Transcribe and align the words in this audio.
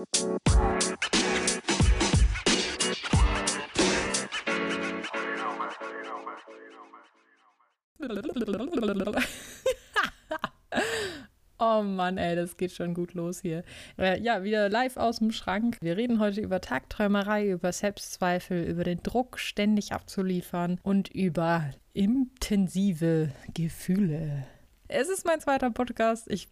Oh 11.62 11.82
Mann, 11.82 12.16
ey, 12.16 12.36
das 12.36 12.56
geht 12.56 12.72
schon 12.72 12.94
gut 12.94 13.12
los 13.12 13.42
hier. 13.42 13.64
Äh, 13.98 14.18
ja, 14.22 14.42
wieder 14.42 14.70
live 14.70 14.96
aus 14.96 15.18
dem 15.18 15.30
Schrank. 15.30 15.76
Wir 15.82 15.98
reden 15.98 16.18
heute 16.18 16.40
über 16.40 16.62
Tagträumerei, 16.62 17.50
über 17.50 17.70
Selbstzweifel, 17.70 18.64
über 18.64 18.82
den 18.82 19.02
Druck, 19.02 19.38
ständig 19.38 19.92
abzuliefern 19.92 20.80
und 20.82 21.10
über 21.10 21.70
intensive 21.92 23.32
Gefühle. 23.52 24.46
Es 24.88 25.10
ist 25.10 25.26
mein 25.26 25.40
zweiter 25.40 25.70
Podcast. 25.70 26.30
Ich, 26.30 26.48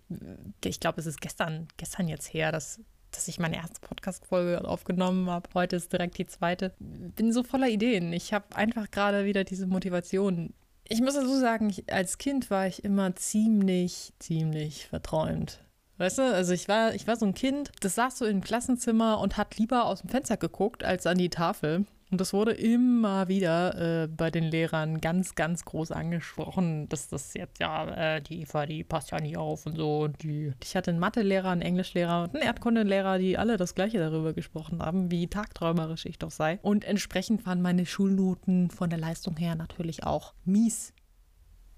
ich 0.63 0.79
glaube, 0.79 1.01
es 1.01 1.07
ist 1.07 1.23
gestern, 1.23 1.69
gestern 1.79 2.07
jetzt 2.07 2.33
her, 2.35 2.53
dass, 2.53 2.81
dass 3.11 3.29
ich 3.29 3.39
meine 3.39 3.57
erste 3.57 3.81
Podcast-Folge 3.81 4.67
aufgenommen 4.67 5.29
habe. 5.31 5.49
Heute 5.55 5.77
ist 5.77 5.93
direkt 5.93 6.19
die 6.19 6.27
zweite. 6.27 6.73
Bin 6.79 7.33
so 7.33 7.43
voller 7.43 7.69
Ideen. 7.69 8.13
Ich 8.13 8.33
habe 8.33 8.57
einfach 8.57 8.91
gerade 8.91 9.25
wieder 9.25 9.45
diese 9.45 9.67
Motivation, 9.67 10.53
ich 10.91 11.03
muss 11.03 11.15
dazu 11.15 11.39
sagen, 11.39 11.69
ich, 11.69 11.93
als 11.93 12.17
Kind 12.17 12.51
war 12.51 12.67
ich 12.67 12.83
immer 12.83 13.15
ziemlich, 13.15 14.15
ziemlich 14.19 14.87
verträumt. 14.87 15.61
Weißt 15.99 16.19
du, 16.19 16.23
also 16.23 16.53
ich 16.53 16.69
war, 16.69 16.95
ich 16.95 17.07
war 17.07 17.17
so 17.17 17.27
ein 17.27 17.35
Kind, 17.35 17.73
das 17.81 17.97
saß 17.97 18.19
so 18.19 18.25
im 18.25 18.41
Klassenzimmer 18.41 19.21
und 19.21 19.37
hat 19.37 19.59
lieber 19.59 19.85
aus 19.85 20.01
dem 20.01 20.09
Fenster 20.09 20.37
geguckt 20.37 20.85
als 20.85 21.07
an 21.07 21.19
die 21.19 21.29
Tafel. 21.29 21.85
Und 22.11 22.23
das 22.23 22.33
wurde 22.33 22.53
immer 22.53 23.29
wieder 23.29 24.05
äh, 24.05 24.09
bei 24.09 24.31
den 24.31 24.45
Lehrern 24.45 25.01
ganz, 25.01 25.35
ganz 25.35 25.65
groß 25.67 25.93
angesprochen, 25.93 26.89
dass 26.89 27.09
das 27.09 27.35
jetzt 27.35 27.61
ja, 27.61 28.17
äh, 28.17 28.23
die 28.23 28.41
Eva, 28.41 28.65
die 28.65 28.83
passt 28.83 29.11
ja 29.11 29.21
nie 29.21 29.37
auf 29.37 29.67
und 29.67 29.77
so. 29.77 30.01
Und 30.01 30.23
die, 30.23 30.53
ich 30.63 30.75
hatte 30.75 30.91
einen 30.91 31.01
Mathelehrer, 31.01 31.51
einen 31.51 31.61
Englischlehrer 31.61 32.23
und 32.23 32.35
einen 32.35 32.45
Erdkundelehrer, 32.45 33.19
die 33.19 33.37
alle 33.37 33.59
das 33.59 33.75
Gleiche 33.75 33.99
darüber 33.99 34.33
gesprochen 34.33 34.81
haben, 34.81 35.11
wie 35.11 35.27
tagträumerisch 35.29 36.07
ich 36.07 36.19
doch 36.19 36.31
sei. 36.31 36.59
Und 36.63 36.85
entsprechend 36.85 37.45
waren 37.45 37.61
meine 37.61 37.85
Schulnoten 37.85 38.71
von 38.71 38.89
der 38.89 38.99
Leistung 38.99 39.37
her 39.37 39.55
natürlich 39.55 40.05
auch 40.05 40.33
mies. 40.47 40.95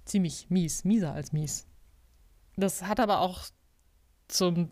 Ziemlich 0.04 0.48
mies, 0.48 0.84
mieser 0.84 1.12
als 1.12 1.32
mies. 1.32 1.66
Das 2.56 2.84
hat 2.84 3.00
aber 3.00 3.20
auch 3.20 3.46
zum 4.28 4.70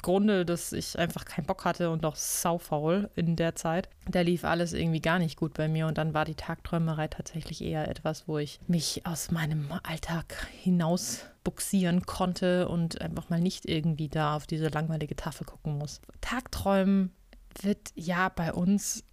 Grunde, 0.00 0.46
dass 0.46 0.72
ich 0.72 0.98
einfach 0.98 1.24
keinen 1.24 1.44
Bock 1.44 1.64
hatte 1.64 1.90
und 1.90 2.04
auch 2.06 2.16
saufaul 2.16 3.10
in 3.14 3.36
der 3.36 3.54
Zeit. 3.54 3.90
Da 4.08 4.22
lief 4.22 4.44
alles 4.44 4.72
irgendwie 4.72 5.00
gar 5.00 5.18
nicht 5.18 5.36
gut 5.36 5.54
bei 5.54 5.68
mir 5.68 5.86
und 5.86 5.98
dann 5.98 6.14
war 6.14 6.24
die 6.24 6.34
Tagträumerei 6.34 7.08
tatsächlich 7.08 7.62
eher 7.62 7.88
etwas, 7.88 8.26
wo 8.26 8.38
ich 8.38 8.58
mich 8.66 9.04
aus 9.04 9.30
meinem 9.30 9.70
Alltag 9.82 10.48
hinaus 10.62 11.26
buxieren 11.44 12.06
konnte 12.06 12.68
und 12.68 13.00
einfach 13.02 13.28
mal 13.28 13.40
nicht 13.40 13.66
irgendwie 13.66 14.08
da 14.08 14.34
auf 14.34 14.46
diese 14.46 14.68
langweilige 14.68 15.14
Tafel 15.14 15.46
gucken 15.46 15.76
muss. 15.76 16.00
Tagträumen 16.20 17.12
wird 17.60 17.92
ja 17.94 18.30
bei 18.30 18.52
uns 18.52 19.04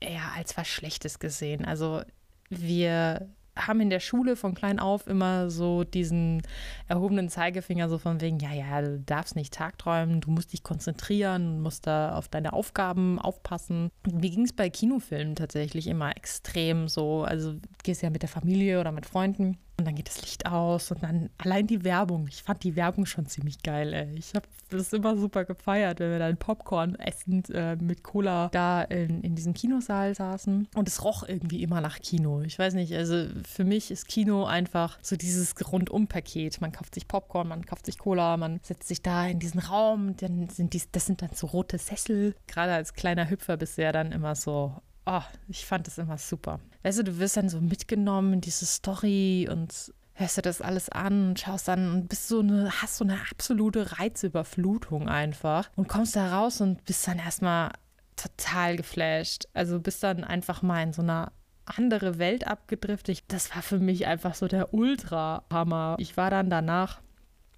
eher 0.00 0.32
als 0.36 0.56
was 0.56 0.68
Schlechtes 0.68 1.18
gesehen. 1.18 1.64
Also 1.64 2.02
wir 2.48 3.28
haben 3.56 3.80
in 3.80 3.90
der 3.90 4.00
Schule 4.00 4.36
von 4.36 4.54
klein 4.54 4.78
auf 4.78 5.06
immer 5.06 5.50
so 5.50 5.84
diesen 5.84 6.42
erhobenen 6.88 7.28
Zeigefinger, 7.28 7.88
so 7.88 7.98
von 7.98 8.20
wegen, 8.20 8.38
ja, 8.38 8.52
ja, 8.52 8.80
du 8.80 9.00
darfst 9.00 9.36
nicht 9.36 9.52
tagträumen, 9.52 10.20
du 10.20 10.30
musst 10.30 10.52
dich 10.52 10.62
konzentrieren, 10.62 11.60
musst 11.60 11.86
da 11.86 12.14
auf 12.14 12.28
deine 12.28 12.52
Aufgaben 12.52 13.18
aufpassen. 13.18 13.90
Mir 14.10 14.30
ging 14.30 14.44
es 14.44 14.52
bei 14.52 14.70
Kinofilmen 14.70 15.36
tatsächlich 15.36 15.86
immer 15.86 16.16
extrem 16.16 16.88
so. 16.88 17.24
Also 17.24 17.54
gehst 17.82 18.02
ja 18.02 18.10
mit 18.10 18.22
der 18.22 18.28
Familie 18.28 18.80
oder 18.80 18.92
mit 18.92 19.06
Freunden 19.06 19.58
und 19.82 19.86
dann 19.86 19.96
geht 19.96 20.08
das 20.08 20.20
Licht 20.22 20.46
aus 20.46 20.92
und 20.92 21.02
dann 21.02 21.28
allein 21.38 21.66
die 21.66 21.82
Werbung. 21.82 22.28
Ich 22.28 22.44
fand 22.44 22.62
die 22.62 22.76
Werbung 22.76 23.04
schon 23.04 23.26
ziemlich 23.26 23.62
geil, 23.62 23.92
ey. 23.92 24.14
Ich 24.16 24.32
habe 24.34 24.46
das 24.70 24.92
immer 24.92 25.16
super 25.16 25.44
gefeiert, 25.44 25.98
wenn 25.98 26.12
wir 26.12 26.20
dann 26.20 26.36
Popcorn 26.36 26.94
essend 26.94 27.50
äh, 27.50 27.74
mit 27.76 28.04
Cola 28.04 28.48
da 28.52 28.82
in, 28.82 29.22
in 29.22 29.34
diesem 29.34 29.54
Kinosaal 29.54 30.14
saßen. 30.14 30.68
Und 30.74 30.88
es 30.88 31.02
roch 31.02 31.24
irgendwie 31.26 31.64
immer 31.64 31.80
nach 31.80 31.98
Kino. 31.98 32.42
Ich 32.42 32.58
weiß 32.58 32.74
nicht, 32.74 32.94
also 32.94 33.26
für 33.44 33.64
mich 33.64 33.90
ist 33.90 34.06
Kino 34.06 34.44
einfach 34.44 34.98
so 35.02 35.16
dieses 35.16 35.54
Rundum-Paket. 35.72 36.60
Man 36.60 36.70
kauft 36.70 36.94
sich 36.94 37.08
Popcorn, 37.08 37.48
man 37.48 37.66
kauft 37.66 37.86
sich 37.86 37.98
Cola, 37.98 38.36
man 38.36 38.60
setzt 38.62 38.86
sich 38.86 39.02
da 39.02 39.26
in 39.26 39.40
diesen 39.40 39.58
Raum, 39.58 40.16
dann 40.16 40.48
sind 40.48 40.74
dies, 40.74 40.92
das 40.92 41.06
sind 41.06 41.22
dann 41.22 41.30
so 41.34 41.48
rote 41.48 41.78
Sessel. 41.78 42.36
Gerade 42.46 42.72
als 42.72 42.94
kleiner 42.94 43.28
Hüpfer 43.28 43.58
ja 43.76 43.90
dann 43.90 44.12
immer 44.12 44.36
so, 44.36 44.76
oh, 45.06 45.22
ich 45.48 45.66
fand 45.66 45.86
das 45.86 45.98
immer 45.98 46.18
super. 46.18 46.60
Weißt 46.82 46.98
du, 46.98 47.04
du 47.04 47.18
wirst 47.18 47.36
dann 47.36 47.48
so 47.48 47.60
mitgenommen 47.60 48.34
in 48.34 48.40
diese 48.40 48.66
Story 48.66 49.48
und 49.50 49.92
hörst 50.14 50.36
dir 50.36 50.42
das 50.42 50.60
alles 50.60 50.88
an 50.88 51.30
und 51.30 51.40
schaust 51.40 51.68
dann 51.68 51.92
und 51.92 52.08
bist 52.08 52.28
so 52.28 52.40
eine, 52.40 52.70
hast 52.82 52.98
so 52.98 53.04
eine 53.04 53.18
absolute 53.30 53.98
Reizüberflutung 53.98 55.08
einfach 55.08 55.70
und 55.76 55.88
kommst 55.88 56.16
da 56.16 56.38
raus 56.38 56.60
und 56.60 56.84
bist 56.84 57.06
dann 57.08 57.18
erstmal 57.18 57.70
total 58.16 58.76
geflasht. 58.76 59.48
Also 59.54 59.80
bist 59.80 60.02
dann 60.02 60.24
einfach 60.24 60.62
mal 60.62 60.82
in 60.82 60.92
so 60.92 61.02
einer 61.02 61.32
andere 61.64 62.18
Welt 62.18 62.46
abgedriftet. 62.46 63.24
Das 63.28 63.54
war 63.54 63.62
für 63.62 63.78
mich 63.78 64.06
einfach 64.06 64.34
so 64.34 64.48
der 64.48 64.74
Ultra-Hammer. 64.74 65.96
Ich 65.98 66.16
war 66.16 66.30
dann 66.30 66.50
danach 66.50 67.00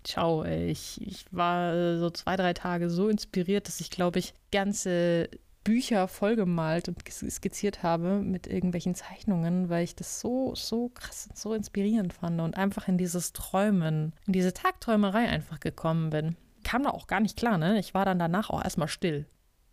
ciao. 0.05 0.44
Ich, 0.44 1.00
ich 1.00 1.25
war 1.31 1.99
so 1.99 2.11
zwei, 2.11 2.37
drei 2.37 2.53
Tage 2.53 2.91
so 2.91 3.09
inspiriert, 3.09 3.66
dass 3.66 3.81
ich, 3.81 3.91
glaube 3.91 4.19
ich, 4.19 4.34
ganze 4.53 5.28
Bücher 5.65 6.09
vollgemalt 6.09 6.89
und 6.89 7.03
skizziert 7.09 7.83
habe 7.83 8.21
mit 8.21 8.47
irgendwelchen 8.47 8.95
Zeichnungen, 8.95 9.71
weil 9.71 9.85
ich 9.85 9.97
das 9.97 10.21
so, 10.21 10.55
so 10.55 10.91
krass 10.91 11.27
und 11.31 11.39
so 11.39 11.55
inspirierend 11.55 12.13
fand 12.13 12.41
und 12.41 12.57
einfach 12.57 12.87
in 12.87 12.99
dieses 12.99 13.33
Träumen, 13.33 14.13
in 14.27 14.35
diese 14.35 14.53
Tagträumerei 14.53 15.27
einfach 15.27 15.61
gekommen 15.61 16.11
bin. 16.11 16.37
Kam 16.63 16.85
da 16.85 16.91
auch 16.91 17.07
gar 17.07 17.21
nicht 17.21 17.37
klar, 17.37 17.59
ne? 17.59 17.79
Ich 17.79 17.95
war 17.95 18.05
dann 18.05 18.19
danach 18.19 18.51
auch 18.51 18.63
erstmal 18.63 18.89
still 18.89 19.27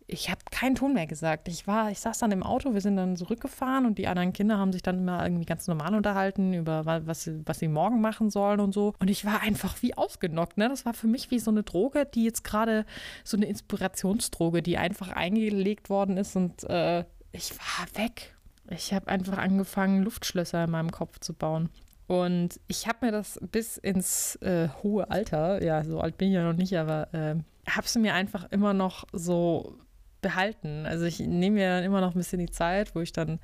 ich 0.06 0.30
habe 0.30 0.40
keinen 0.50 0.74
Ton 0.74 0.94
mehr 0.94 1.06
gesagt. 1.06 1.48
Ich 1.48 1.66
war, 1.66 1.90
ich 1.90 2.00
saß 2.00 2.18
dann 2.18 2.32
im 2.32 2.42
Auto, 2.42 2.74
wir 2.74 2.80
sind 2.80 2.96
dann 2.96 3.16
zurückgefahren 3.16 3.86
und 3.86 3.98
die 3.98 4.08
anderen 4.08 4.32
Kinder 4.32 4.58
haben 4.58 4.72
sich 4.72 4.82
dann 4.82 4.98
immer 4.98 5.22
irgendwie 5.22 5.44
ganz 5.44 5.66
normal 5.66 5.94
unterhalten 5.94 6.52
über 6.54 6.84
was, 6.84 7.30
was 7.44 7.58
sie 7.58 7.68
morgen 7.68 8.00
machen 8.00 8.30
sollen 8.30 8.60
und 8.60 8.72
so. 8.72 8.94
Und 8.98 9.08
ich 9.08 9.24
war 9.24 9.40
einfach 9.40 9.80
wie 9.82 9.96
ausgenockt. 9.96 10.58
Ne? 10.58 10.68
Das 10.68 10.84
war 10.84 10.94
für 10.94 11.06
mich 11.06 11.30
wie 11.30 11.38
so 11.38 11.50
eine 11.50 11.62
Droge, 11.62 12.06
die 12.06 12.24
jetzt 12.24 12.44
gerade 12.44 12.84
so 13.24 13.36
eine 13.36 13.46
Inspirationsdroge, 13.46 14.62
die 14.62 14.78
einfach 14.78 15.08
eingelegt 15.08 15.90
worden 15.90 16.16
ist 16.16 16.36
und 16.36 16.64
äh, 16.64 17.04
ich 17.32 17.52
war 17.52 17.86
weg. 17.94 18.36
Ich 18.70 18.92
habe 18.92 19.08
einfach 19.08 19.38
angefangen, 19.38 20.02
Luftschlösser 20.02 20.64
in 20.64 20.70
meinem 20.70 20.90
Kopf 20.90 21.18
zu 21.18 21.34
bauen. 21.34 21.70
Und 22.06 22.60
ich 22.68 22.86
habe 22.86 23.06
mir 23.06 23.12
das 23.12 23.38
bis 23.50 23.78
ins 23.78 24.36
äh, 24.36 24.68
hohe 24.82 25.10
Alter, 25.10 25.62
ja, 25.62 25.82
so 25.84 26.00
alt 26.00 26.18
bin 26.18 26.28
ich 26.28 26.34
ja 26.34 26.44
noch 26.44 26.56
nicht, 26.56 26.76
aber 26.76 27.12
äh, 27.14 27.36
habe 27.70 27.86
es 27.86 27.96
mir 27.96 28.14
einfach 28.14 28.50
immer 28.50 28.74
noch 28.74 29.04
so 29.12 29.78
behalten. 30.22 30.86
Also 30.86 31.04
ich 31.04 31.20
nehme 31.20 31.56
mir 31.56 31.68
dann 31.68 31.84
immer 31.84 32.00
noch 32.00 32.14
ein 32.14 32.18
bisschen 32.18 32.38
die 32.38 32.50
Zeit, 32.50 32.94
wo 32.94 33.00
ich 33.00 33.12
dann 33.12 33.38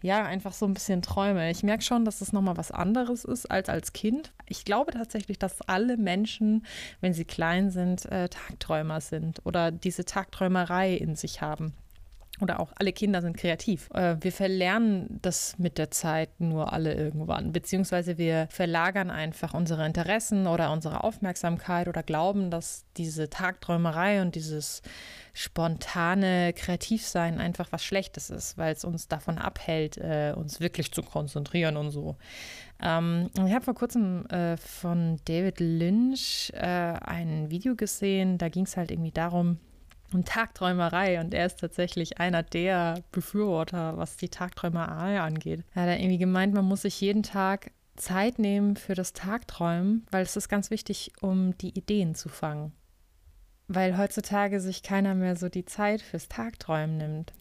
ja 0.00 0.24
einfach 0.24 0.52
so 0.52 0.66
ein 0.66 0.74
bisschen 0.74 1.02
träume. 1.02 1.50
Ich 1.50 1.62
merke 1.62 1.82
schon, 1.82 2.04
dass 2.04 2.18
das 2.18 2.32
nochmal 2.32 2.56
was 2.56 2.70
anderes 2.70 3.24
ist 3.24 3.50
als 3.50 3.68
als 3.68 3.92
Kind. 3.92 4.32
Ich 4.46 4.64
glaube 4.64 4.92
tatsächlich, 4.92 5.38
dass 5.38 5.62
alle 5.62 5.96
Menschen, 5.96 6.64
wenn 7.00 7.14
sie 7.14 7.24
klein 7.24 7.70
sind, 7.70 8.06
äh, 8.06 8.28
Tagträumer 8.28 9.00
sind 9.00 9.40
oder 9.44 9.70
diese 9.70 10.04
Tagträumerei 10.04 10.94
in 10.94 11.16
sich 11.16 11.40
haben 11.42 11.74
oder 12.40 12.60
auch 12.60 12.72
alle 12.76 12.92
Kinder 12.92 13.22
sind 13.22 13.36
kreativ. 13.36 13.88
Äh, 13.94 14.16
wir 14.20 14.32
verlernen 14.32 15.18
das 15.22 15.58
mit 15.58 15.78
der 15.78 15.90
Zeit 15.90 16.40
nur 16.40 16.72
alle 16.72 16.94
irgendwann, 16.94 17.52
beziehungsweise 17.52 18.18
wir 18.18 18.48
verlagern 18.50 19.10
einfach 19.10 19.54
unsere 19.54 19.86
Interessen 19.86 20.46
oder 20.46 20.72
unsere 20.72 21.04
Aufmerksamkeit 21.04 21.88
oder 21.88 22.02
glauben, 22.02 22.50
dass 22.50 22.84
diese 22.96 23.30
Tagträumerei 23.30 24.22
und 24.22 24.34
dieses 24.34 24.82
spontane 25.32 26.52
Kreativsein 26.52 27.38
einfach 27.38 27.70
was 27.70 27.84
Schlechtes 27.84 28.30
ist, 28.30 28.58
weil 28.58 28.72
es 28.72 28.84
uns 28.84 29.08
davon 29.08 29.38
abhält, 29.38 29.96
äh, 29.98 30.32
uns 30.36 30.60
wirklich 30.60 30.92
zu 30.92 31.02
konzentrieren 31.02 31.76
und 31.76 31.90
so. 31.90 32.16
Ähm, 32.82 33.30
ich 33.34 33.52
habe 33.52 33.64
vor 33.64 33.74
kurzem 33.74 34.26
äh, 34.26 34.56
von 34.56 35.20
David 35.24 35.60
Lynch 35.60 36.52
ein 36.54 37.50
Video 37.50 37.74
gesehen, 37.74 38.38
da 38.38 38.48
ging 38.48 38.64
es 38.64 38.76
halt 38.76 38.90
irgendwie 38.90 39.10
darum, 39.10 39.58
und 40.14 40.28
Tagträumerei. 40.28 41.20
Und 41.20 41.34
er 41.34 41.46
ist 41.46 41.60
tatsächlich 41.60 42.18
einer 42.18 42.42
der 42.42 43.02
Befürworter, 43.12 43.96
was 43.98 44.16
die 44.16 44.28
Tagträumerei 44.28 45.20
angeht. 45.20 45.64
Er 45.74 45.82
hat 45.82 45.98
irgendwie 45.98 46.18
gemeint, 46.18 46.54
man 46.54 46.64
muss 46.64 46.82
sich 46.82 47.00
jeden 47.00 47.22
Tag 47.22 47.72
Zeit 47.96 48.38
nehmen 48.38 48.76
für 48.76 48.94
das 48.94 49.12
Tagträumen, 49.12 50.06
weil 50.10 50.22
es 50.22 50.36
ist 50.36 50.48
ganz 50.48 50.70
wichtig, 50.70 51.12
um 51.20 51.56
die 51.58 51.76
Ideen 51.76 52.14
zu 52.14 52.28
fangen. 52.28 52.72
Weil 53.68 53.98
heutzutage 53.98 54.60
sich 54.60 54.82
keiner 54.82 55.14
mehr 55.14 55.36
so 55.36 55.48
die 55.48 55.64
Zeit 55.64 56.02
fürs 56.02 56.28
Tagträumen 56.28 56.96
nimmt. 56.96 57.32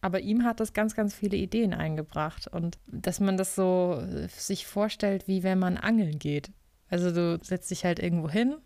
Aber 0.00 0.20
ihm 0.20 0.44
hat 0.44 0.58
das 0.58 0.72
ganz, 0.72 0.94
ganz 0.94 1.14
viele 1.14 1.36
Ideen 1.36 1.74
eingebracht. 1.74 2.48
Und 2.48 2.78
dass 2.86 3.20
man 3.20 3.36
das 3.36 3.54
so 3.54 4.02
sich 4.28 4.66
vorstellt, 4.66 5.28
wie 5.28 5.42
wenn 5.42 5.58
man 5.58 5.76
angeln 5.76 6.18
geht. 6.18 6.50
Also 6.88 7.12
du 7.12 7.38
setzt 7.42 7.70
dich 7.70 7.84
halt 7.84 8.00
irgendwo 8.00 8.28
hin, 8.28 8.56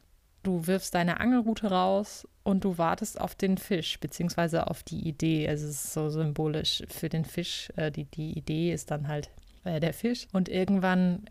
du 0.43 0.67
wirfst 0.67 0.95
deine 0.95 1.21
Angelrute 1.21 1.69
raus 1.69 2.27
und 2.47 2.63
du 2.63 2.79
wartest 2.79 3.21
auf 3.21 3.35
den 3.35 3.59
Fisch, 3.59 3.99
beziehungsweise 3.99 4.69
auf 4.69 4.85
die 4.85 5.09
Idee. 5.09 5.49
Also 5.49 5.67
es 5.67 5.85
ist 5.85 5.93
so 5.93 6.09
symbolisch 6.11 6.85
für 6.89 7.09
den 7.09 7.25
Fisch. 7.25 7.71
Äh, 7.75 7.91
die, 7.91 8.05
die 8.05 8.39
Idee 8.39 8.73
ist 8.73 8.93
dann 8.93 9.09
halt 9.09 9.31
äh, 9.65 9.81
der 9.81 9.93
Fisch. 9.93 10.29
Und 10.33 10.49
irgendwann, 10.49 11.29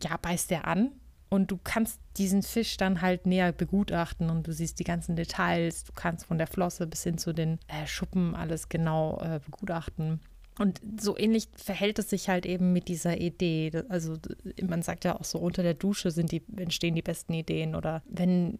ja, 0.00 0.18
beißt 0.18 0.50
der 0.50 0.66
an 0.68 0.92
Und 1.30 1.50
du 1.50 1.58
kannst 1.62 2.00
diesen 2.18 2.42
Fisch 2.42 2.76
dann 2.76 3.00
halt 3.00 3.24
näher 3.24 3.52
begutachten 3.52 4.28
und 4.28 4.46
du 4.46 4.52
siehst 4.52 4.78
die 4.78 4.84
ganzen 4.84 5.16
Details. 5.16 5.84
Du 5.84 5.94
kannst 5.94 6.26
von 6.26 6.36
der 6.36 6.48
Flosse 6.48 6.86
bis 6.86 7.02
hin 7.02 7.16
zu 7.16 7.32
den 7.32 7.58
äh, 7.68 7.86
Schuppen 7.86 8.34
alles 8.34 8.68
genau 8.68 9.18
äh, 9.22 9.40
begutachten. 9.42 10.20
Und 10.58 10.82
so 11.00 11.16
ähnlich 11.16 11.48
verhält 11.56 11.98
es 11.98 12.10
sich 12.10 12.28
halt 12.28 12.44
eben 12.44 12.74
mit 12.74 12.88
dieser 12.88 13.18
Idee. 13.18 13.72
Also 13.88 14.18
man 14.62 14.82
sagt 14.82 15.06
ja 15.06 15.18
auch 15.18 15.24
so, 15.24 15.38
unter 15.38 15.62
der 15.62 15.74
Dusche 15.74 16.10
sind 16.10 16.30
die, 16.30 16.42
entstehen 16.58 16.94
die 16.94 17.02
besten 17.02 17.32
Ideen 17.32 17.74
oder 17.74 18.02
wenn 18.06 18.58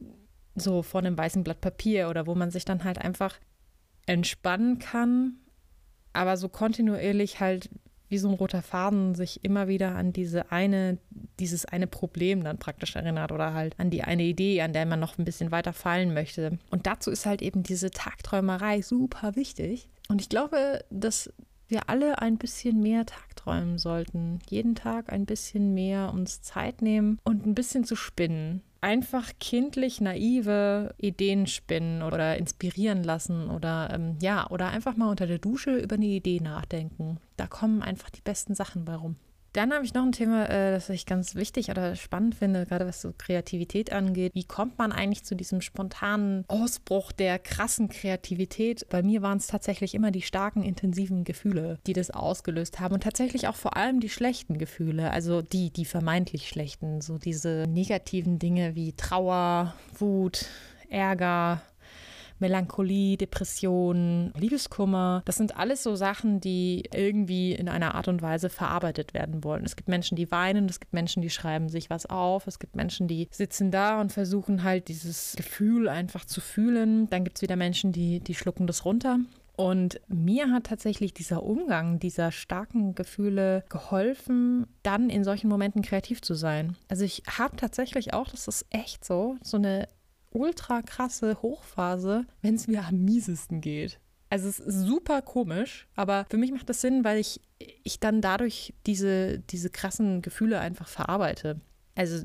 so 0.54 0.82
vor 0.82 1.00
einem 1.00 1.16
weißen 1.16 1.44
Blatt 1.44 1.60
Papier 1.60 2.08
oder 2.08 2.26
wo 2.26 2.34
man 2.34 2.50
sich 2.50 2.64
dann 2.64 2.84
halt 2.84 2.98
einfach 2.98 3.38
entspannen 4.06 4.78
kann, 4.78 5.36
aber 6.12 6.36
so 6.36 6.48
kontinuierlich 6.48 7.40
halt 7.40 7.70
wie 8.08 8.18
so 8.18 8.28
ein 8.28 8.34
roter 8.34 8.62
Faden 8.62 9.14
sich 9.14 9.44
immer 9.44 9.66
wieder 9.66 9.96
an 9.96 10.12
diese 10.12 10.52
eine, 10.52 10.98
dieses 11.40 11.64
eine 11.64 11.86
Problem 11.86 12.44
dann 12.44 12.58
praktisch 12.58 12.94
erinnert 12.94 13.32
oder 13.32 13.54
halt 13.54 13.74
an 13.80 13.90
die 13.90 14.04
eine 14.04 14.22
Idee, 14.22 14.60
an 14.62 14.72
der 14.72 14.86
man 14.86 15.00
noch 15.00 15.18
ein 15.18 15.24
bisschen 15.24 15.50
weiter 15.50 15.72
fallen 15.72 16.14
möchte. 16.14 16.58
Und 16.70 16.86
dazu 16.86 17.10
ist 17.10 17.26
halt 17.26 17.42
eben 17.42 17.62
diese 17.62 17.90
Tagträumerei 17.90 18.82
super 18.82 19.36
wichtig. 19.36 19.88
Und 20.08 20.20
ich 20.20 20.28
glaube, 20.28 20.84
dass 20.90 21.32
wir 21.66 21.88
alle 21.88 22.20
ein 22.20 22.36
bisschen 22.36 22.80
mehr 22.80 23.06
tagträumen 23.06 23.78
sollten. 23.78 24.38
Jeden 24.48 24.74
Tag 24.74 25.10
ein 25.12 25.26
bisschen 25.26 25.74
mehr 25.74 26.12
uns 26.12 26.42
Zeit 26.42 26.82
nehmen 26.82 27.18
und 27.24 27.46
ein 27.46 27.54
bisschen 27.54 27.84
zu 27.84 27.96
spinnen. 27.96 28.62
Einfach 28.84 29.32
kindlich 29.40 30.02
naive 30.02 30.94
Ideen 30.98 31.46
spinnen 31.46 32.02
oder 32.02 32.36
inspirieren 32.36 33.02
lassen 33.02 33.48
oder 33.48 33.88
ähm, 33.90 34.18
ja, 34.20 34.46
oder 34.50 34.68
einfach 34.68 34.94
mal 34.94 35.08
unter 35.08 35.26
der 35.26 35.38
Dusche 35.38 35.74
über 35.74 35.94
eine 35.94 36.04
Idee 36.04 36.38
nachdenken. 36.38 37.18
Da 37.38 37.46
kommen 37.46 37.80
einfach 37.80 38.10
die 38.10 38.20
besten 38.20 38.54
Sachen 38.54 38.84
bei 38.84 38.94
rum. 38.94 39.16
Dann 39.54 39.72
habe 39.72 39.84
ich 39.84 39.94
noch 39.94 40.02
ein 40.02 40.10
Thema, 40.10 40.48
äh, 40.50 40.72
das 40.72 40.90
ich 40.90 41.06
ganz 41.06 41.36
wichtig 41.36 41.70
oder 41.70 41.94
spannend 41.94 42.34
finde, 42.34 42.66
gerade 42.66 42.88
was 42.88 43.00
so 43.00 43.14
Kreativität 43.16 43.92
angeht. 43.92 44.34
Wie 44.34 44.42
kommt 44.42 44.78
man 44.78 44.90
eigentlich 44.90 45.22
zu 45.24 45.36
diesem 45.36 45.60
spontanen 45.60 46.44
Ausbruch 46.48 47.12
der 47.12 47.38
krassen 47.38 47.88
Kreativität? 47.88 48.84
Bei 48.90 49.04
mir 49.04 49.22
waren 49.22 49.38
es 49.38 49.46
tatsächlich 49.46 49.94
immer 49.94 50.10
die 50.10 50.22
starken, 50.22 50.64
intensiven 50.64 51.22
Gefühle, 51.22 51.78
die 51.86 51.92
das 51.92 52.10
ausgelöst 52.10 52.80
haben 52.80 52.94
und 52.94 53.04
tatsächlich 53.04 53.46
auch 53.46 53.54
vor 53.54 53.76
allem 53.76 54.00
die 54.00 54.08
schlechten 54.08 54.58
Gefühle, 54.58 55.12
also 55.12 55.40
die, 55.40 55.70
die 55.70 55.84
vermeintlich 55.84 56.48
schlechten, 56.48 57.00
so 57.00 57.18
diese 57.18 57.66
negativen 57.68 58.40
Dinge 58.40 58.74
wie 58.74 58.94
Trauer, 58.94 59.74
Wut, 59.96 60.46
Ärger, 60.88 61.62
Melancholie, 62.38 63.16
Depression, 63.16 64.32
Liebeskummer. 64.36 65.22
Das 65.24 65.36
sind 65.36 65.56
alles 65.56 65.82
so 65.82 65.96
Sachen, 65.96 66.40
die 66.40 66.84
irgendwie 66.92 67.52
in 67.52 67.68
einer 67.68 67.94
Art 67.94 68.08
und 68.08 68.22
Weise 68.22 68.48
verarbeitet 68.50 69.14
werden 69.14 69.44
wollen. 69.44 69.64
Es 69.64 69.76
gibt 69.76 69.88
Menschen, 69.88 70.16
die 70.16 70.30
weinen, 70.30 70.66
es 70.66 70.80
gibt 70.80 70.92
Menschen, 70.92 71.22
die 71.22 71.30
schreiben 71.30 71.68
sich 71.68 71.90
was 71.90 72.06
auf, 72.06 72.46
es 72.46 72.58
gibt 72.58 72.76
Menschen, 72.76 73.08
die 73.08 73.28
sitzen 73.30 73.70
da 73.70 74.00
und 74.00 74.12
versuchen 74.12 74.62
halt 74.62 74.88
dieses 74.88 75.34
Gefühl 75.36 75.88
einfach 75.88 76.24
zu 76.24 76.40
fühlen. 76.40 77.08
Dann 77.10 77.24
gibt 77.24 77.38
es 77.38 77.42
wieder 77.42 77.56
Menschen, 77.56 77.92
die, 77.92 78.20
die 78.20 78.34
schlucken 78.34 78.66
das 78.66 78.84
runter. 78.84 79.18
Und 79.56 80.00
mir 80.08 80.50
hat 80.50 80.64
tatsächlich 80.64 81.14
dieser 81.14 81.44
Umgang 81.44 82.00
dieser 82.00 82.32
starken 82.32 82.94
Gefühle 82.94 83.64
geholfen, 83.68 84.66
dann 84.82 85.10
in 85.10 85.22
solchen 85.22 85.48
Momenten 85.48 85.82
kreativ 85.82 86.22
zu 86.22 86.34
sein. 86.34 86.76
Also 86.88 87.04
ich 87.04 87.22
habe 87.38 87.56
tatsächlich 87.56 88.14
auch, 88.14 88.28
das 88.30 88.48
ist 88.48 88.66
echt 88.70 89.04
so, 89.04 89.36
so 89.42 89.56
eine 89.56 89.86
ultra 90.34 90.82
krasse 90.82 91.40
Hochphase, 91.40 92.26
wenn 92.42 92.56
es 92.56 92.66
mir 92.66 92.84
am 92.84 93.04
miesesten 93.04 93.60
geht. 93.60 94.00
Also 94.28 94.48
es 94.48 94.58
ist 94.58 94.80
super 94.80 95.22
komisch, 95.22 95.86
aber 95.94 96.26
für 96.28 96.36
mich 96.36 96.50
macht 96.50 96.68
das 96.68 96.80
Sinn, 96.80 97.04
weil 97.04 97.18
ich, 97.18 97.40
ich 97.58 98.00
dann 98.00 98.20
dadurch 98.20 98.74
diese, 98.84 99.38
diese 99.38 99.70
krassen 99.70 100.22
Gefühle 100.22 100.58
einfach 100.58 100.88
verarbeite. 100.88 101.60
Also 101.94 102.24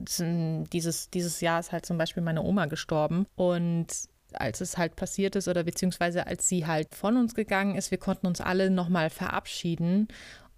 dieses, 0.73 1.11
dieses 1.11 1.41
Jahr 1.41 1.59
ist 1.59 1.71
halt 1.71 1.85
zum 1.85 2.00
Beispiel 2.00 2.23
meine 2.23 2.41
Oma 2.41 2.65
gestorben 2.65 3.27
und 3.35 3.88
als 4.33 4.61
es 4.61 4.77
halt 4.77 4.95
passiert 4.95 5.35
ist 5.35 5.47
oder 5.47 5.63
beziehungsweise 5.63 6.25
als 6.25 6.47
sie 6.47 6.65
halt 6.65 6.95
von 6.95 7.17
uns 7.17 7.35
gegangen 7.35 7.75
ist, 7.75 7.91
wir 7.91 8.00
konnten 8.00 8.25
uns 8.25 8.41
alle 8.41 8.71
nochmal 8.71 9.11
verabschieden 9.11 10.07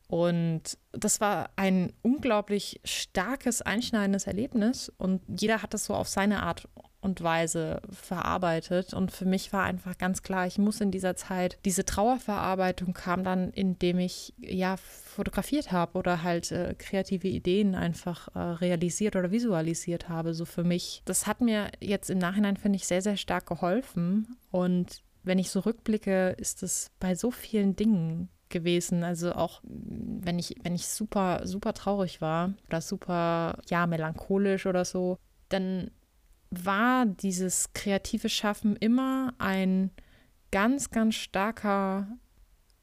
und 0.07 0.77
das 0.91 1.19
war 1.19 1.49
ein 1.55 1.91
unglaublich 2.01 2.79
starkes, 2.83 3.61
einschneidendes 3.61 4.27
Erlebnis 4.27 4.91
und 4.97 5.21
jeder 5.27 5.61
hat 5.61 5.73
das 5.73 5.85
so 5.85 5.93
auf 5.93 6.07
seine 6.07 6.43
Art 6.43 6.67
und 7.01 7.21
Weise 7.21 7.81
verarbeitet. 7.89 8.93
Und 8.93 9.11
für 9.11 9.25
mich 9.25 9.51
war 9.51 9.63
einfach 9.63 9.97
ganz 9.97 10.21
klar, 10.21 10.47
ich 10.47 10.57
muss 10.57 10.81
in 10.81 10.91
dieser 10.91 11.15
Zeit, 11.15 11.57
diese 11.65 11.83
Trauerverarbeitung 11.83 12.93
kam 12.93 13.23
dann, 13.23 13.49
indem 13.51 13.99
ich 13.99 14.33
ja 14.37 14.77
fotografiert 14.77 15.71
habe 15.71 15.97
oder 15.97 16.23
halt 16.23 16.51
äh, 16.51 16.75
kreative 16.77 17.27
Ideen 17.27 17.75
einfach 17.75 18.27
äh, 18.35 18.39
realisiert 18.39 19.15
oder 19.15 19.31
visualisiert 19.31 20.09
habe. 20.09 20.33
So 20.33 20.45
für 20.45 20.63
mich, 20.63 21.01
das 21.05 21.27
hat 21.27 21.41
mir 21.41 21.71
jetzt 21.79 22.09
im 22.09 22.19
Nachhinein, 22.19 22.57
finde 22.57 22.77
ich, 22.77 22.87
sehr, 22.87 23.01
sehr 23.01 23.17
stark 23.17 23.47
geholfen. 23.47 24.37
Und 24.51 25.03
wenn 25.23 25.39
ich 25.39 25.49
so 25.49 25.61
rückblicke, 25.61 26.35
ist 26.37 26.63
es 26.63 26.91
bei 26.99 27.15
so 27.15 27.31
vielen 27.31 27.75
Dingen 27.75 28.29
gewesen. 28.49 29.03
Also 29.03 29.33
auch 29.33 29.61
wenn 29.63 30.37
ich, 30.37 30.55
wenn 30.61 30.75
ich 30.75 30.87
super, 30.87 31.41
super 31.45 31.73
traurig 31.73 32.21
war 32.21 32.53
oder 32.67 32.81
super, 32.81 33.57
ja, 33.69 33.87
melancholisch 33.87 34.67
oder 34.67 34.85
so, 34.85 35.17
dann 35.49 35.89
war 36.51 37.05
dieses 37.05 37.73
kreative 37.73 38.29
Schaffen 38.29 38.75
immer 38.75 39.33
ein 39.39 39.89
ganz, 40.51 40.91
ganz 40.91 41.15
starker 41.15 42.07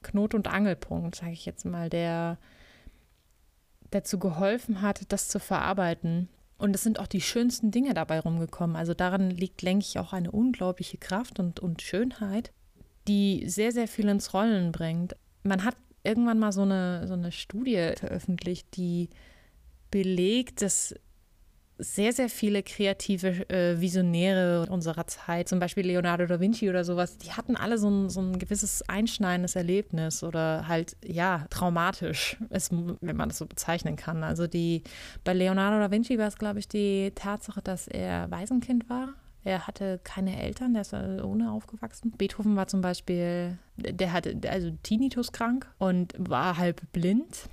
Knot- 0.03 0.35
und 0.35 0.49
Angelpunkt, 0.49 1.17
sage 1.17 1.33
ich 1.33 1.45
jetzt 1.45 1.65
mal, 1.65 1.91
der 1.91 2.39
dazu 3.91 4.19
geholfen 4.19 4.83
hat, 4.83 5.13
das 5.13 5.29
zu 5.29 5.39
verarbeiten. 5.39 6.29
Und 6.57 6.75
es 6.75 6.83
sind 6.83 6.99
auch 6.99 7.07
die 7.07 7.21
schönsten 7.21 7.71
Dinge 7.71 7.95
dabei 7.95 8.21
rumgekommen. 8.21 8.75
Also 8.75 8.95
daran 8.95 9.31
liegt, 9.31 9.63
denke 9.63 9.85
ich, 9.87 9.99
auch 9.99 10.13
eine 10.13 10.31
unglaubliche 10.31 10.99
Kraft 10.99 11.39
und, 11.39 11.61
und 11.61 11.83
Schönheit, 11.83 12.53
die 13.07 13.49
sehr, 13.49 13.73
sehr 13.73 13.87
viel 13.87 14.09
ins 14.09 14.35
Rollen 14.35 14.73
bringt. 14.73 15.15
Man 15.45 15.63
hat 15.65 15.77
irgendwann 16.03 16.39
mal 16.39 16.53
so 16.53 16.63
eine, 16.63 17.07
so 17.07 17.15
eine 17.15 17.33
Studie 17.33 17.93
veröffentlicht, 17.97 18.77
die 18.77 19.11
belegt, 19.91 20.63
dass 20.63 20.95
sehr, 21.79 22.13
sehr 22.13 22.29
viele 22.29 22.63
kreative 22.63 23.49
äh, 23.49 23.81
Visionäre 23.81 24.67
unserer 24.69 25.07
Zeit, 25.07 25.49
zum 25.49 25.61
Beispiel 25.61 25.87
Leonardo 25.87 26.27
da 26.27 26.41
Vinci 26.41 26.69
oder 26.69 26.85
sowas, 26.85 27.19
die 27.19 27.33
hatten 27.33 27.57
alle 27.57 27.79
so 27.79 27.89
ein, 27.89 28.11
so 28.11 28.21
ein 28.21 28.39
gewisses 28.39 28.83
einschneidendes 28.89 29.55
Erlebnis 29.55 30.25
oder 30.25 30.67
halt, 30.67 30.97
ja, 31.05 31.47
traumatisch, 31.51 32.37
ist, 32.51 32.73
wenn 33.01 33.17
man 33.17 33.29
das 33.29 33.39
so 33.39 33.47
bezeichnen 33.47 33.97
kann. 33.97 34.25
Also 34.25 34.47
die, 34.47 34.83
bei 35.23 35.33
Leonardo 35.33 35.79
da 35.79 35.91
Vinci 35.91 36.19
war 36.19 36.27
es, 36.27 36.37
glaube 36.37 36.59
ich, 36.59 36.69
die 36.69 37.13
Tatsache, 37.15 37.63
dass 37.63 37.87
er 37.87 38.31
Waisenkind 38.31 38.91
war. 38.91 39.15
Er 39.45 39.67
hatte 39.67 40.01
keine 40.03 40.43
Eltern, 40.43 40.75
der 40.75 40.83
ist 40.83 40.93
ohne 40.93 41.53
aufgewachsen. 41.53 42.13
Beethoven 42.19 42.57
war 42.57 42.67
zum 42.67 42.81
Beispiel, 42.81 43.57
der 43.77 44.13
hatte 44.13 44.37
also 44.51 44.73
Tinnitus 44.83 45.33
krank 45.33 45.67
und 45.79 46.13
war 46.19 46.59
halb 46.59 46.83
blind. 46.93 47.49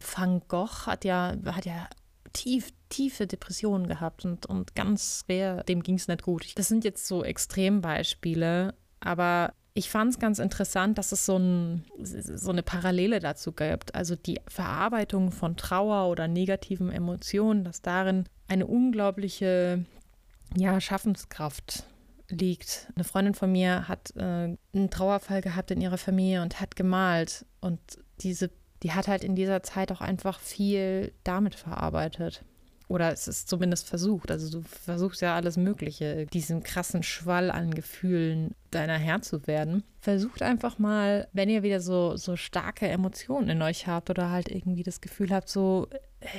Van 0.00 0.42
Gogh 0.48 0.86
hat 0.86 1.04
ja, 1.04 1.34
hat 1.46 1.66
ja 1.66 1.88
tief, 2.32 2.70
tiefe 2.88 3.26
Depressionen 3.26 3.86
gehabt 3.86 4.24
und, 4.24 4.46
und 4.46 4.74
ganz 4.74 5.24
schwer, 5.24 5.62
dem 5.64 5.82
ging 5.82 5.96
es 5.96 6.08
nicht 6.08 6.22
gut. 6.22 6.46
Das 6.56 6.68
sind 6.68 6.84
jetzt 6.84 7.06
so 7.06 7.24
Extrembeispiele, 7.24 8.74
aber 9.00 9.52
ich 9.74 9.88
fand 9.88 10.10
es 10.12 10.18
ganz 10.18 10.38
interessant, 10.38 10.98
dass 10.98 11.12
es 11.12 11.24
so, 11.26 11.36
ein, 11.36 11.84
so, 12.02 12.50
eine 12.50 12.62
Parallele 12.62 13.20
dazu 13.20 13.52
gibt. 13.52 13.94
Also 13.94 14.16
die 14.16 14.40
Verarbeitung 14.48 15.30
von 15.30 15.56
Trauer 15.56 16.10
oder 16.10 16.26
negativen 16.26 16.90
Emotionen, 16.90 17.64
dass 17.64 17.80
darin 17.80 18.24
eine 18.48 18.66
unglaubliche 18.66 19.84
ja, 20.56 20.80
Schaffenskraft 20.80 21.84
liegt. 22.28 22.88
Eine 22.94 23.04
Freundin 23.04 23.34
von 23.34 23.52
mir 23.52 23.86
hat 23.88 24.14
äh, 24.16 24.56
einen 24.74 24.90
Trauerfall 24.90 25.40
gehabt 25.40 25.70
in 25.70 25.80
ihrer 25.80 25.98
Familie 25.98 26.42
und 26.42 26.60
hat 26.60 26.74
gemalt. 26.74 27.46
Und 27.60 27.80
diese 28.20 28.50
die 28.82 28.92
hat 28.92 29.08
halt 29.08 29.24
in 29.24 29.34
dieser 29.34 29.62
Zeit 29.62 29.92
auch 29.92 30.00
einfach 30.00 30.40
viel 30.40 31.12
damit 31.24 31.54
verarbeitet. 31.54 32.44
Oder 32.88 33.12
es 33.12 33.28
ist 33.28 33.48
zumindest 33.48 33.88
versucht. 33.88 34.32
Also 34.32 34.58
du 34.58 34.66
versuchst 34.66 35.22
ja 35.22 35.36
alles 35.36 35.56
Mögliche, 35.56 36.26
diesem 36.26 36.64
krassen 36.64 37.04
Schwall 37.04 37.52
an 37.52 37.72
Gefühlen 37.72 38.56
deiner 38.72 38.98
Herr 38.98 39.22
zu 39.22 39.46
werden. 39.46 39.84
Versucht 40.00 40.42
einfach 40.42 40.80
mal, 40.80 41.28
wenn 41.32 41.48
ihr 41.48 41.62
wieder 41.62 41.80
so, 41.80 42.16
so 42.16 42.34
starke 42.34 42.88
Emotionen 42.88 43.48
in 43.48 43.62
euch 43.62 43.86
habt 43.86 44.10
oder 44.10 44.30
halt 44.30 44.48
irgendwie 44.48 44.82
das 44.82 45.00
Gefühl 45.00 45.30
habt, 45.30 45.48
so, 45.48 45.86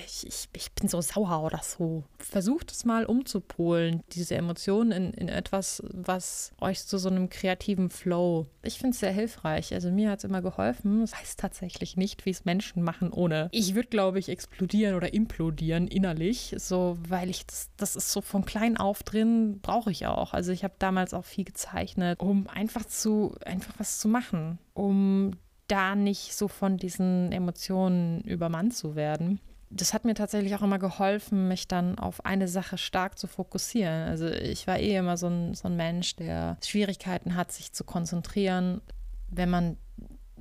ich, 0.06 0.28
ich, 0.28 0.50
ich 0.54 0.72
bin 0.74 0.88
so 0.88 1.02
sauer 1.02 1.44
oder 1.44 1.62
so. 1.64 2.04
Versucht 2.20 2.72
es 2.72 2.86
mal 2.86 3.06
umzupolen, 3.06 4.04
diese 4.14 4.36
Emotionen 4.36 4.92
in, 4.92 5.14
in 5.14 5.30
etwas, 5.30 5.84
was 5.92 6.54
euch 6.60 6.86
zu 6.86 6.98
so 6.98 7.10
einem 7.10 7.30
kreativen 7.30 7.90
Flow. 7.90 8.48
Ich 8.62 8.78
finde 8.78 8.92
es 8.92 9.00
sehr 9.00 9.12
hilfreich. 9.12 9.74
Also 9.74 9.92
mir 9.92 10.12
hat 10.12 10.20
es 10.20 10.26
immer 10.26 10.42
geholfen. 10.42 11.02
Das 11.02 11.16
heißt 11.16 11.40
tatsächlich 11.40 11.98
nicht, 11.98 12.26
wie 12.26 12.30
es 12.30 12.46
Menschen 12.46 12.84
machen 12.84 13.12
ohne. 13.12 13.50
Ich 13.52 13.74
würde, 13.74 13.90
glaube 13.90 14.20
ich, 14.20 14.30
explodieren 14.30 14.96
oder 14.96 15.14
implodieren 15.14 15.88
innerlich. 15.88 16.56
So, 16.58 16.98
weil 17.08 17.30
ich 17.30 17.46
das, 17.46 17.70
das 17.78 17.96
ist 17.96 18.12
so 18.12 18.22
von 18.22 18.46
klein 18.46 18.78
auf 18.78 19.04
drin, 19.04 19.60
brauche 19.62 19.92
ich 19.92 20.06
auch. 20.06 20.34
Also 20.34 20.52
ich 20.52 20.64
habe 20.64 20.76
damals 20.78 21.14
auch 21.14 21.26
viel 21.26 21.46
gezeichnet, 21.46 22.20
um 22.20 22.48
einfach 22.48 22.86
zu, 22.86 23.36
einfach 23.46 23.74
was 23.78 24.00
zu 24.00 24.08
machen, 24.08 24.60
um 24.74 25.32
da 25.68 25.96
nicht 25.96 26.36
so 26.36 26.48
von 26.48 26.78
diesen 26.78 27.32
Emotionen 27.32 28.22
übermannt 28.22 28.76
zu 28.76 28.96
werden. 28.96 29.40
Das 29.74 29.94
hat 29.94 30.06
mir 30.06 30.14
tatsächlich 30.14 30.56
auch 30.56 30.62
immer 30.62 30.80
geholfen, 30.80 31.48
mich 31.48 31.68
dann 31.68 31.98
auf 31.98 32.26
eine 32.26 32.48
Sache 32.48 32.78
stark 32.78 33.18
zu 33.18 33.28
fokussieren. 33.28 34.08
Also 34.08 34.28
ich 34.28 34.68
war 34.68 34.78
eh 34.78 34.98
immer 34.98 35.18
so 35.18 35.28
ein, 35.28 35.54
so 35.54 35.68
ein 35.68 35.76
Mensch, 35.76 36.16
der 36.16 36.58
Schwierigkeiten 36.64 37.36
hat, 37.36 37.52
sich 37.52 37.72
zu 37.72 37.84
konzentrieren. 37.84 38.82
Wenn 39.30 39.50
man 39.50 39.78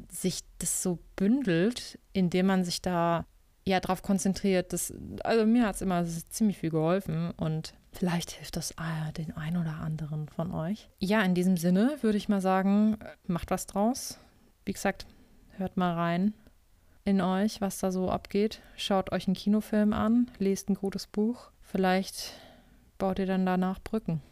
sich 0.09 0.41
das 0.59 0.83
so 0.83 0.99
bündelt, 1.15 1.99
indem 2.13 2.47
man 2.47 2.65
sich 2.65 2.83
da 2.83 3.25
ja 3.65 3.79
darauf 3.79 4.03
konzentriert, 4.03 4.73
das, 4.73 4.93
also 5.23 5.47
mir 5.47 5.67
hat 5.67 5.77
es 5.77 5.83
immer 5.83 6.05
ziemlich 6.05 6.59
viel 6.59 6.71
geholfen 6.71 7.31
und 7.37 7.75
vielleicht 7.93 8.33
hilft 8.33 8.57
das 8.57 8.77
ah, 8.79 9.13
den 9.13 9.37
ein 9.37 9.57
oder 9.57 9.75
anderen 9.75 10.29
von 10.29 10.53
euch. 10.53 10.91
Ja, 10.99 11.23
in 11.23 11.35
diesem 11.35 11.57
Sinne 11.57 11.99
würde 12.01 12.19
ich 12.19 12.29
mal 12.29 12.41
sagen, 12.41 12.99
macht 13.27 13.51
was 13.51 13.67
draus. 13.67 14.19
Wie 14.65 14.73
gesagt, 14.73 15.07
hört 15.57 15.77
mal 15.77 15.95
rein 15.95 16.35
in 17.11 17.21
euch, 17.21 17.61
was 17.61 17.79
da 17.79 17.93
so 17.93 18.09
abgeht. 18.09 18.61
Schaut 18.77 19.13
euch 19.13 19.27
einen 19.27 19.35
Kinofilm 19.35 19.93
an, 19.93 20.31
lest 20.39 20.71
ein 20.71 20.75
gutes 20.75 21.07
Buch. 21.07 21.51
Vielleicht 21.61 22.33
baut 22.99 23.19
ihr 23.19 23.27
dann 23.27 23.45
danach 23.45 23.81
Brücken. 23.83 24.23